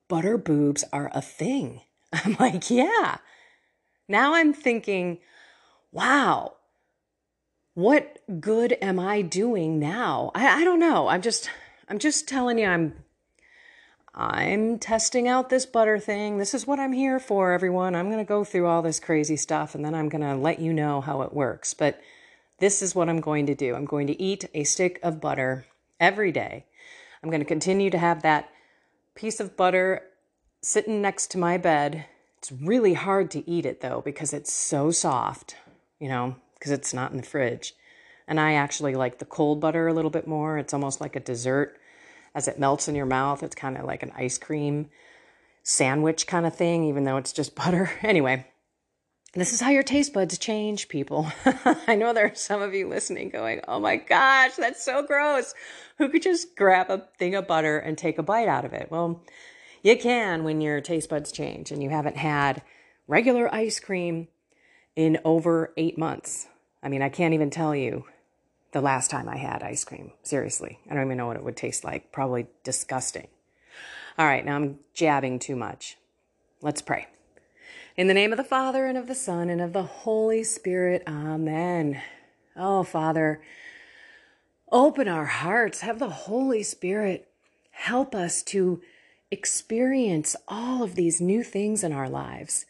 butter 0.07 0.37
boobs 0.37 0.85
are 0.93 1.11
a 1.13 1.21
thing. 1.21 1.81
I'm 2.13 2.37
like, 2.39 2.71
yeah. 2.71 3.17
Now 4.07 4.33
I'm 4.33 4.53
thinking, 4.53 5.17
wow, 5.91 6.53
what 7.73 8.19
good 8.39 8.77
am 8.81 8.97
I 8.97 9.21
doing 9.21 9.77
now? 9.77 10.31
I, 10.33 10.61
I 10.61 10.63
don't 10.63 10.79
know. 10.79 11.09
I'm 11.09 11.21
just, 11.21 11.49
I'm 11.89 11.99
just 11.99 12.29
telling 12.29 12.59
you, 12.59 12.67
I'm 12.67 12.93
I'm 14.17 14.79
testing 14.79 15.27
out 15.27 15.49
this 15.49 15.65
butter 15.65 15.99
thing. 15.99 16.37
This 16.37 16.53
is 16.53 16.65
what 16.65 16.79
I'm 16.79 16.93
here 16.93 17.19
for, 17.19 17.51
everyone. 17.51 17.95
I'm 17.95 18.09
going 18.09 18.23
to 18.23 18.27
go 18.27 18.45
through 18.45 18.65
all 18.65 18.81
this 18.81 19.01
crazy 19.01 19.35
stuff 19.35 19.75
and 19.75 19.83
then 19.83 19.93
I'm 19.93 20.07
going 20.07 20.21
to 20.21 20.35
let 20.35 20.59
you 20.59 20.71
know 20.71 21.01
how 21.01 21.21
it 21.23 21.33
works. 21.33 21.73
But 21.73 21.99
this 22.59 22.81
is 22.81 22.95
what 22.95 23.09
I'm 23.09 23.19
going 23.19 23.45
to 23.47 23.55
do. 23.55 23.75
I'm 23.75 23.83
going 23.83 24.07
to 24.07 24.21
eat 24.21 24.45
a 24.53 24.63
stick 24.63 25.01
of 25.03 25.19
butter 25.19 25.65
every 25.99 26.31
day. 26.31 26.65
I'm 27.21 27.29
going 27.29 27.41
to 27.41 27.45
continue 27.45 27.89
to 27.89 27.97
have 27.97 28.21
that 28.21 28.49
piece 29.15 29.41
of 29.41 29.57
butter 29.57 30.03
sitting 30.61 31.01
next 31.01 31.29
to 31.31 31.37
my 31.37 31.57
bed. 31.57 32.05
It's 32.37 32.53
really 32.53 32.93
hard 32.93 33.29
to 33.31 33.49
eat 33.49 33.65
it 33.65 33.81
though 33.81 34.01
because 34.05 34.31
it's 34.31 34.53
so 34.53 34.91
soft, 34.91 35.57
you 35.99 36.07
know, 36.07 36.37
because 36.53 36.71
it's 36.71 36.93
not 36.93 37.11
in 37.11 37.17
the 37.17 37.23
fridge. 37.23 37.73
And 38.29 38.39
I 38.39 38.53
actually 38.53 38.95
like 38.95 39.19
the 39.19 39.25
cold 39.25 39.59
butter 39.59 39.89
a 39.89 39.93
little 39.93 40.09
bit 40.09 40.25
more. 40.25 40.57
It's 40.57 40.73
almost 40.73 41.01
like 41.01 41.17
a 41.17 41.19
dessert 41.19 41.77
as 42.35 42.47
it 42.47 42.59
melts 42.59 42.87
in 42.87 42.93
your 42.93 43.07
mouth. 43.07 43.41
It's 43.41 43.55
kind 43.55 43.77
of 43.77 43.85
like 43.85 44.03
an 44.03 44.11
ice 44.15 44.37
cream 44.37 44.89
sandwich 45.63 46.27
kind 46.27 46.45
of 46.45 46.55
thing, 46.55 46.83
even 46.83 47.05
though 47.05 47.17
it's 47.17 47.33
just 47.33 47.55
butter. 47.55 47.89
Anyway, 48.03 48.45
this 49.33 49.53
is 49.53 49.61
how 49.61 49.71
your 49.71 49.83
taste 49.83 50.13
buds 50.13 50.37
change, 50.37 50.87
people. 50.89 51.31
I 51.87 51.95
know 51.95 52.13
there 52.13 52.27
are 52.27 52.35
some 52.35 52.61
of 52.61 52.73
you 52.73 52.87
listening 52.87 53.29
going, 53.29 53.61
oh 53.67 53.79
my 53.79 53.95
gosh, 53.95 54.55
that's 54.55 54.83
so 54.83 55.01
gross. 55.01 55.53
Who 55.97 56.09
could 56.09 56.21
just 56.21 56.55
grab 56.55 56.89
a 56.89 57.07
thing 57.17 57.33
of 57.35 57.47
butter 57.47 57.79
and 57.79 57.97
take 57.97 58.17
a 58.17 58.23
bite 58.23 58.47
out 58.47 58.65
of 58.65 58.73
it? 58.73 58.91
Well, 58.91 59.23
you 59.81 59.97
can 59.97 60.43
when 60.43 60.61
your 60.61 60.81
taste 60.81 61.09
buds 61.09 61.31
change 61.31 61.71
and 61.71 61.81
you 61.81 61.89
haven't 61.89 62.17
had 62.17 62.61
regular 63.07 63.53
ice 63.53 63.79
cream 63.79 64.27
in 64.95 65.19
over 65.25 65.73
eight 65.77 65.97
months. 65.97 66.47
I 66.81 66.89
mean, 66.89 67.01
I 67.01 67.09
can't 67.09 67.33
even 67.33 67.49
tell 67.49 67.75
you 67.75 68.05
the 68.75 68.81
last 68.81 69.09
time 69.09 69.29
I 69.29 69.37
had 69.37 69.63
ice 69.63 69.85
cream. 69.85 70.11
Seriously. 70.21 70.79
I 70.91 70.95
don't 70.95 71.05
even 71.05 71.15
know 71.15 71.27
what 71.27 71.37
it 71.37 71.43
would 71.45 71.55
taste 71.55 71.85
like. 71.85 72.11
Probably 72.11 72.47
disgusting. 72.65 73.29
All 74.17 74.25
right, 74.25 74.43
now 74.43 74.57
I'm 74.57 74.79
jabbing 74.93 75.39
too 75.39 75.55
much. 75.55 75.95
Let's 76.61 76.81
pray. 76.81 77.07
In 77.95 78.07
the 78.07 78.13
name 78.13 78.33
of 78.33 78.37
the 78.37 78.43
Father, 78.43 78.85
and 78.85 78.97
of 78.97 79.07
the 79.07 79.15
Son, 79.15 79.49
and 79.49 79.61
of 79.61 79.71
the 79.71 79.83
Holy 79.83 80.43
Spirit, 80.43 81.03
Amen. 81.07 82.01
Oh, 82.57 82.83
Father, 82.83 83.41
open 84.69 85.07
our 85.07 85.27
hearts. 85.27 85.79
Have 85.79 85.99
the 85.99 86.09
Holy 86.09 86.61
Spirit 86.61 87.29
help 87.71 88.13
us 88.13 88.43
to 88.43 88.81
experience 89.31 90.35
all 90.49 90.83
of 90.83 90.95
these 90.95 91.21
new 91.21 91.45
things 91.45 91.81
in 91.81 91.93
our 91.93 92.09
lives 92.09 92.65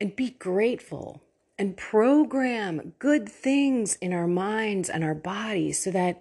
and 0.00 0.16
be 0.16 0.30
grateful 0.30 1.20
and 1.58 1.76
program 1.76 2.92
good 2.98 3.28
things 3.28 3.96
in 3.96 4.12
our 4.12 4.26
minds 4.26 4.88
and 4.88 5.02
our 5.02 5.14
bodies 5.14 5.82
so 5.82 5.90
that 5.90 6.20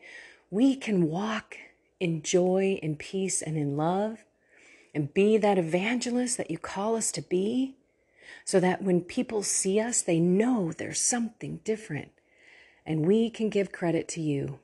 we 0.50 0.76
can 0.76 1.10
walk 1.10 1.58
in 2.00 2.22
joy 2.22 2.80
and 2.82 2.98
peace 3.00 3.42
and 3.42 3.58
in 3.58 3.76
love 3.76 4.24
and 4.94 5.14
be 5.14 5.38
that 5.38 5.58
evangelist 5.58 6.38
that 6.38 6.50
you 6.50 6.58
call 6.58 6.96
us 6.96 7.12
to 7.12 7.22
be 7.22 7.76
so 8.46 8.60
that 8.60 8.82
when 8.82 9.02
people 9.02 9.44
see 9.44 9.80
us, 9.80 10.02
they 10.02 10.20
know 10.20 10.72
there's 10.72 11.02
something 11.02 11.60
different 11.64 12.12
and 12.86 13.06
we 13.06 13.30
can 13.30 13.50
give 13.50 13.72
credit 13.72 14.08
to 14.08 14.22
you. 14.22 14.60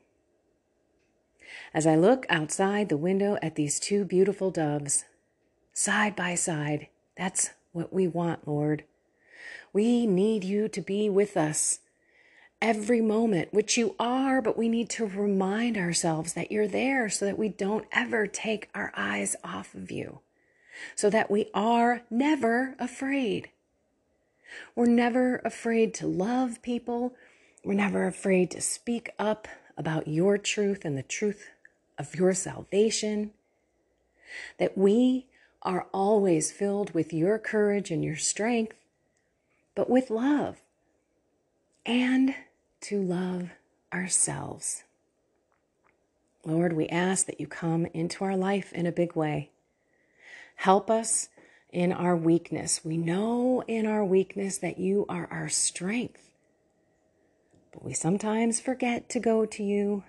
As 1.74 1.86
I 1.86 1.96
look 1.96 2.24
outside 2.28 2.88
the 2.88 2.96
window 2.96 3.36
at 3.42 3.56
these 3.56 3.80
two 3.80 4.04
beautiful 4.04 4.50
doves, 4.50 5.04
side 5.72 6.14
by 6.16 6.34
side, 6.34 6.88
that's 7.16 7.50
what 7.72 7.92
we 7.92 8.06
want, 8.06 8.46
Lord. 8.46 8.84
We 9.72 10.06
need 10.06 10.44
you 10.44 10.68
to 10.68 10.80
be 10.80 11.08
with 11.08 11.36
us 11.36 11.80
every 12.60 13.00
moment, 13.00 13.52
which 13.52 13.76
you 13.76 13.94
are, 13.98 14.40
but 14.40 14.56
we 14.56 14.68
need 14.68 14.88
to 14.90 15.06
remind 15.06 15.76
ourselves 15.76 16.34
that 16.34 16.52
you're 16.52 16.68
there 16.68 17.08
so 17.08 17.24
that 17.24 17.38
we 17.38 17.48
don't 17.48 17.86
ever 17.92 18.26
take 18.26 18.70
our 18.74 18.92
eyes 18.96 19.34
off 19.42 19.74
of 19.74 19.90
you, 19.90 20.20
so 20.94 21.10
that 21.10 21.30
we 21.30 21.50
are 21.52 22.02
never 22.08 22.76
afraid. 22.78 23.50
We're 24.76 24.86
never 24.86 25.38
afraid 25.38 25.92
to 25.94 26.06
love 26.06 26.62
people. 26.62 27.14
We're 27.64 27.74
never 27.74 28.06
afraid 28.06 28.50
to 28.52 28.60
speak 28.60 29.10
up 29.18 29.48
about 29.76 30.06
your 30.06 30.38
truth 30.38 30.84
and 30.84 30.96
the 30.96 31.02
truth 31.02 31.48
of 31.98 32.14
your 32.14 32.34
salvation. 32.34 33.32
That 34.58 34.78
we 34.78 35.26
are 35.62 35.86
always 35.92 36.52
filled 36.52 36.92
with 36.92 37.12
your 37.12 37.38
courage 37.38 37.90
and 37.90 38.04
your 38.04 38.16
strength 38.16 38.76
but 39.74 39.88
with 39.88 40.10
love 40.10 40.62
and 41.84 42.34
to 42.82 43.02
love 43.02 43.50
ourselves. 43.92 44.84
Lord, 46.44 46.72
we 46.72 46.88
ask 46.88 47.26
that 47.26 47.40
you 47.40 47.46
come 47.46 47.86
into 47.94 48.24
our 48.24 48.36
life 48.36 48.72
in 48.72 48.86
a 48.86 48.92
big 48.92 49.14
way. 49.14 49.50
Help 50.56 50.90
us 50.90 51.28
in 51.70 51.92
our 51.92 52.16
weakness. 52.16 52.84
We 52.84 52.96
know 52.96 53.62
in 53.66 53.86
our 53.86 54.04
weakness 54.04 54.58
that 54.58 54.78
you 54.78 55.06
are 55.08 55.28
our 55.30 55.48
strength. 55.48 56.30
But 57.72 57.84
we 57.84 57.94
sometimes 57.94 58.60
forget 58.60 59.08
to 59.10 59.20
go 59.20 59.46
to 59.46 59.62
you 59.62 60.04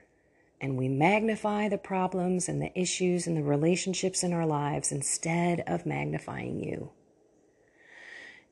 and 0.59 0.77
we 0.77 0.87
magnify 0.87 1.69
the 1.69 1.77
problems 1.77 2.49
and 2.49 2.61
the 2.61 2.77
issues 2.77 3.27
and 3.27 3.37
the 3.37 3.43
relationships 3.43 4.23
in 4.23 4.33
our 4.33 4.45
lives 4.45 4.91
instead 4.91 5.61
of 5.67 5.85
magnifying 5.85 6.59
you. 6.63 6.89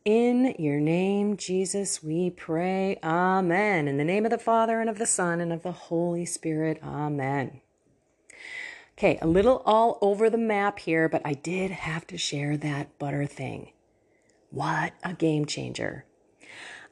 In 0.03 0.55
your 0.57 0.79
name, 0.79 1.37
Jesus, 1.37 2.01
we 2.01 2.31
pray. 2.31 2.97
Amen. 3.03 3.87
In 3.87 3.97
the 3.97 4.03
name 4.03 4.25
of 4.25 4.31
the 4.31 4.39
Father, 4.39 4.81
and 4.81 4.89
of 4.89 4.97
the 4.97 5.05
Son, 5.05 5.39
and 5.39 5.53
of 5.53 5.61
the 5.61 5.71
Holy 5.71 6.25
Spirit. 6.25 6.79
Amen. 6.83 7.61
Okay, 8.97 9.19
a 9.21 9.27
little 9.27 9.61
all 9.63 9.99
over 10.01 10.27
the 10.27 10.39
map 10.39 10.79
here, 10.79 11.07
but 11.07 11.21
I 11.23 11.33
did 11.33 11.69
have 11.69 12.07
to 12.07 12.17
share 12.17 12.57
that 12.57 12.97
butter 12.97 13.27
thing. 13.27 13.73
What 14.49 14.93
a 15.03 15.13
game 15.13 15.45
changer. 15.45 16.05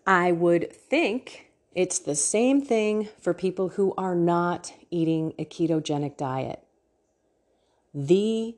I 0.06 0.32
would 0.32 0.72
think 0.72 1.52
it's 1.74 1.98
the 1.98 2.16
same 2.16 2.62
thing 2.62 3.10
for 3.20 3.34
people 3.34 3.70
who 3.70 3.96
are 3.98 4.16
not 4.16 4.74
eating 4.92 5.34
a 5.40 5.46
ketogenic 5.46 6.16
diet. 6.16 6.64
The 7.92 8.56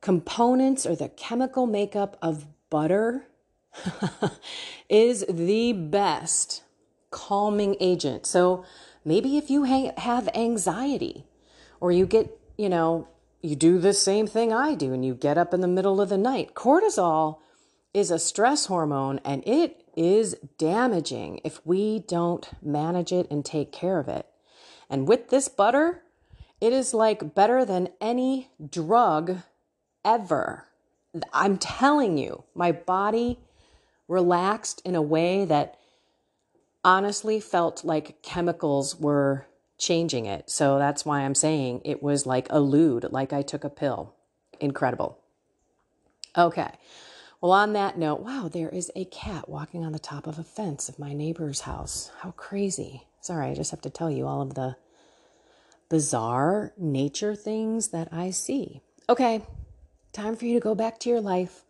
components 0.00 0.86
or 0.86 0.96
the 0.96 1.10
chemical 1.10 1.66
makeup 1.66 2.16
of 2.22 2.46
butter 2.76 3.26
is 4.90 5.24
the 5.30 5.72
best 5.72 6.62
calming 7.10 7.74
agent. 7.80 8.26
So 8.26 8.66
maybe 9.02 9.38
if 9.38 9.48
you 9.48 9.62
have 9.62 10.28
anxiety 10.34 11.24
or 11.80 11.90
you 11.90 12.04
get, 12.04 12.38
you 12.58 12.68
know, 12.68 13.08
you 13.40 13.56
do 13.56 13.78
the 13.78 13.94
same 13.94 14.26
thing 14.26 14.52
I 14.52 14.74
do 14.74 14.92
and 14.92 15.02
you 15.06 15.14
get 15.14 15.38
up 15.38 15.54
in 15.54 15.62
the 15.62 15.68
middle 15.76 16.02
of 16.02 16.10
the 16.10 16.18
night, 16.18 16.52
cortisol 16.52 17.38
is 17.94 18.10
a 18.10 18.18
stress 18.18 18.66
hormone 18.66 19.20
and 19.24 19.42
it 19.48 19.82
is 19.96 20.36
damaging 20.58 21.40
if 21.44 21.64
we 21.64 22.00
don't 22.00 22.50
manage 22.60 23.10
it 23.10 23.26
and 23.30 23.42
take 23.42 23.72
care 23.72 23.98
of 23.98 24.06
it. 24.06 24.26
And 24.90 25.08
with 25.08 25.30
this 25.30 25.48
butter, 25.48 26.02
it 26.60 26.74
is 26.74 26.92
like 26.92 27.34
better 27.34 27.64
than 27.64 27.88
any 28.02 28.50
drug 28.68 29.38
ever. 30.04 30.66
I'm 31.32 31.58
telling 31.58 32.18
you, 32.18 32.44
my 32.54 32.72
body 32.72 33.38
relaxed 34.08 34.82
in 34.84 34.94
a 34.94 35.02
way 35.02 35.44
that 35.44 35.78
honestly 36.84 37.40
felt 37.40 37.84
like 37.84 38.22
chemicals 38.22 38.98
were 38.98 39.46
changing 39.78 40.26
it. 40.26 40.48
So 40.50 40.78
that's 40.78 41.04
why 41.04 41.20
I'm 41.20 41.34
saying 41.34 41.82
it 41.84 42.02
was 42.02 42.26
like 42.26 42.46
a 42.50 42.60
lude, 42.60 43.06
like 43.10 43.32
I 43.32 43.42
took 43.42 43.64
a 43.64 43.70
pill. 43.70 44.14
Incredible. 44.60 45.18
Okay. 46.36 46.70
Well, 47.40 47.52
on 47.52 47.74
that 47.74 47.98
note, 47.98 48.20
wow, 48.20 48.48
there 48.50 48.68
is 48.68 48.90
a 48.96 49.04
cat 49.06 49.48
walking 49.48 49.84
on 49.84 49.92
the 49.92 49.98
top 49.98 50.26
of 50.26 50.38
a 50.38 50.44
fence 50.44 50.88
of 50.88 50.98
my 50.98 51.12
neighbor's 51.12 51.62
house. 51.62 52.10
How 52.20 52.30
crazy. 52.32 53.06
Sorry, 53.20 53.50
I 53.50 53.54
just 53.54 53.70
have 53.72 53.82
to 53.82 53.90
tell 53.90 54.10
you 54.10 54.26
all 54.26 54.40
of 54.40 54.54
the 54.54 54.76
bizarre 55.88 56.72
nature 56.78 57.34
things 57.34 57.88
that 57.88 58.08
I 58.12 58.30
see. 58.30 58.80
Okay, 59.08 59.42
Time 60.16 60.34
for 60.34 60.46
you 60.46 60.54
to 60.54 60.64
go 60.64 60.74
back 60.74 60.98
to 61.00 61.10
your 61.10 61.20
life. 61.20 61.62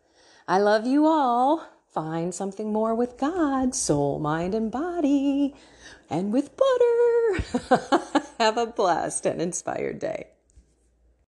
I 0.47 0.59
love 0.59 0.87
you 0.87 1.05
all. 1.05 1.67
Find 1.91 2.33
something 2.33 2.73
more 2.73 2.95
with 2.95 3.19
God, 3.19 3.75
soul, 3.75 4.21
mind, 4.21 4.55
and 4.55 4.71
body, 4.71 5.53
and 6.09 6.33
with 6.33 6.53
butter. 6.57 8.21
Have 8.39 8.57
a 8.57 8.67
blessed 8.67 9.27
and 9.27 9.43
inspired 9.43 9.99
day. 9.99 10.29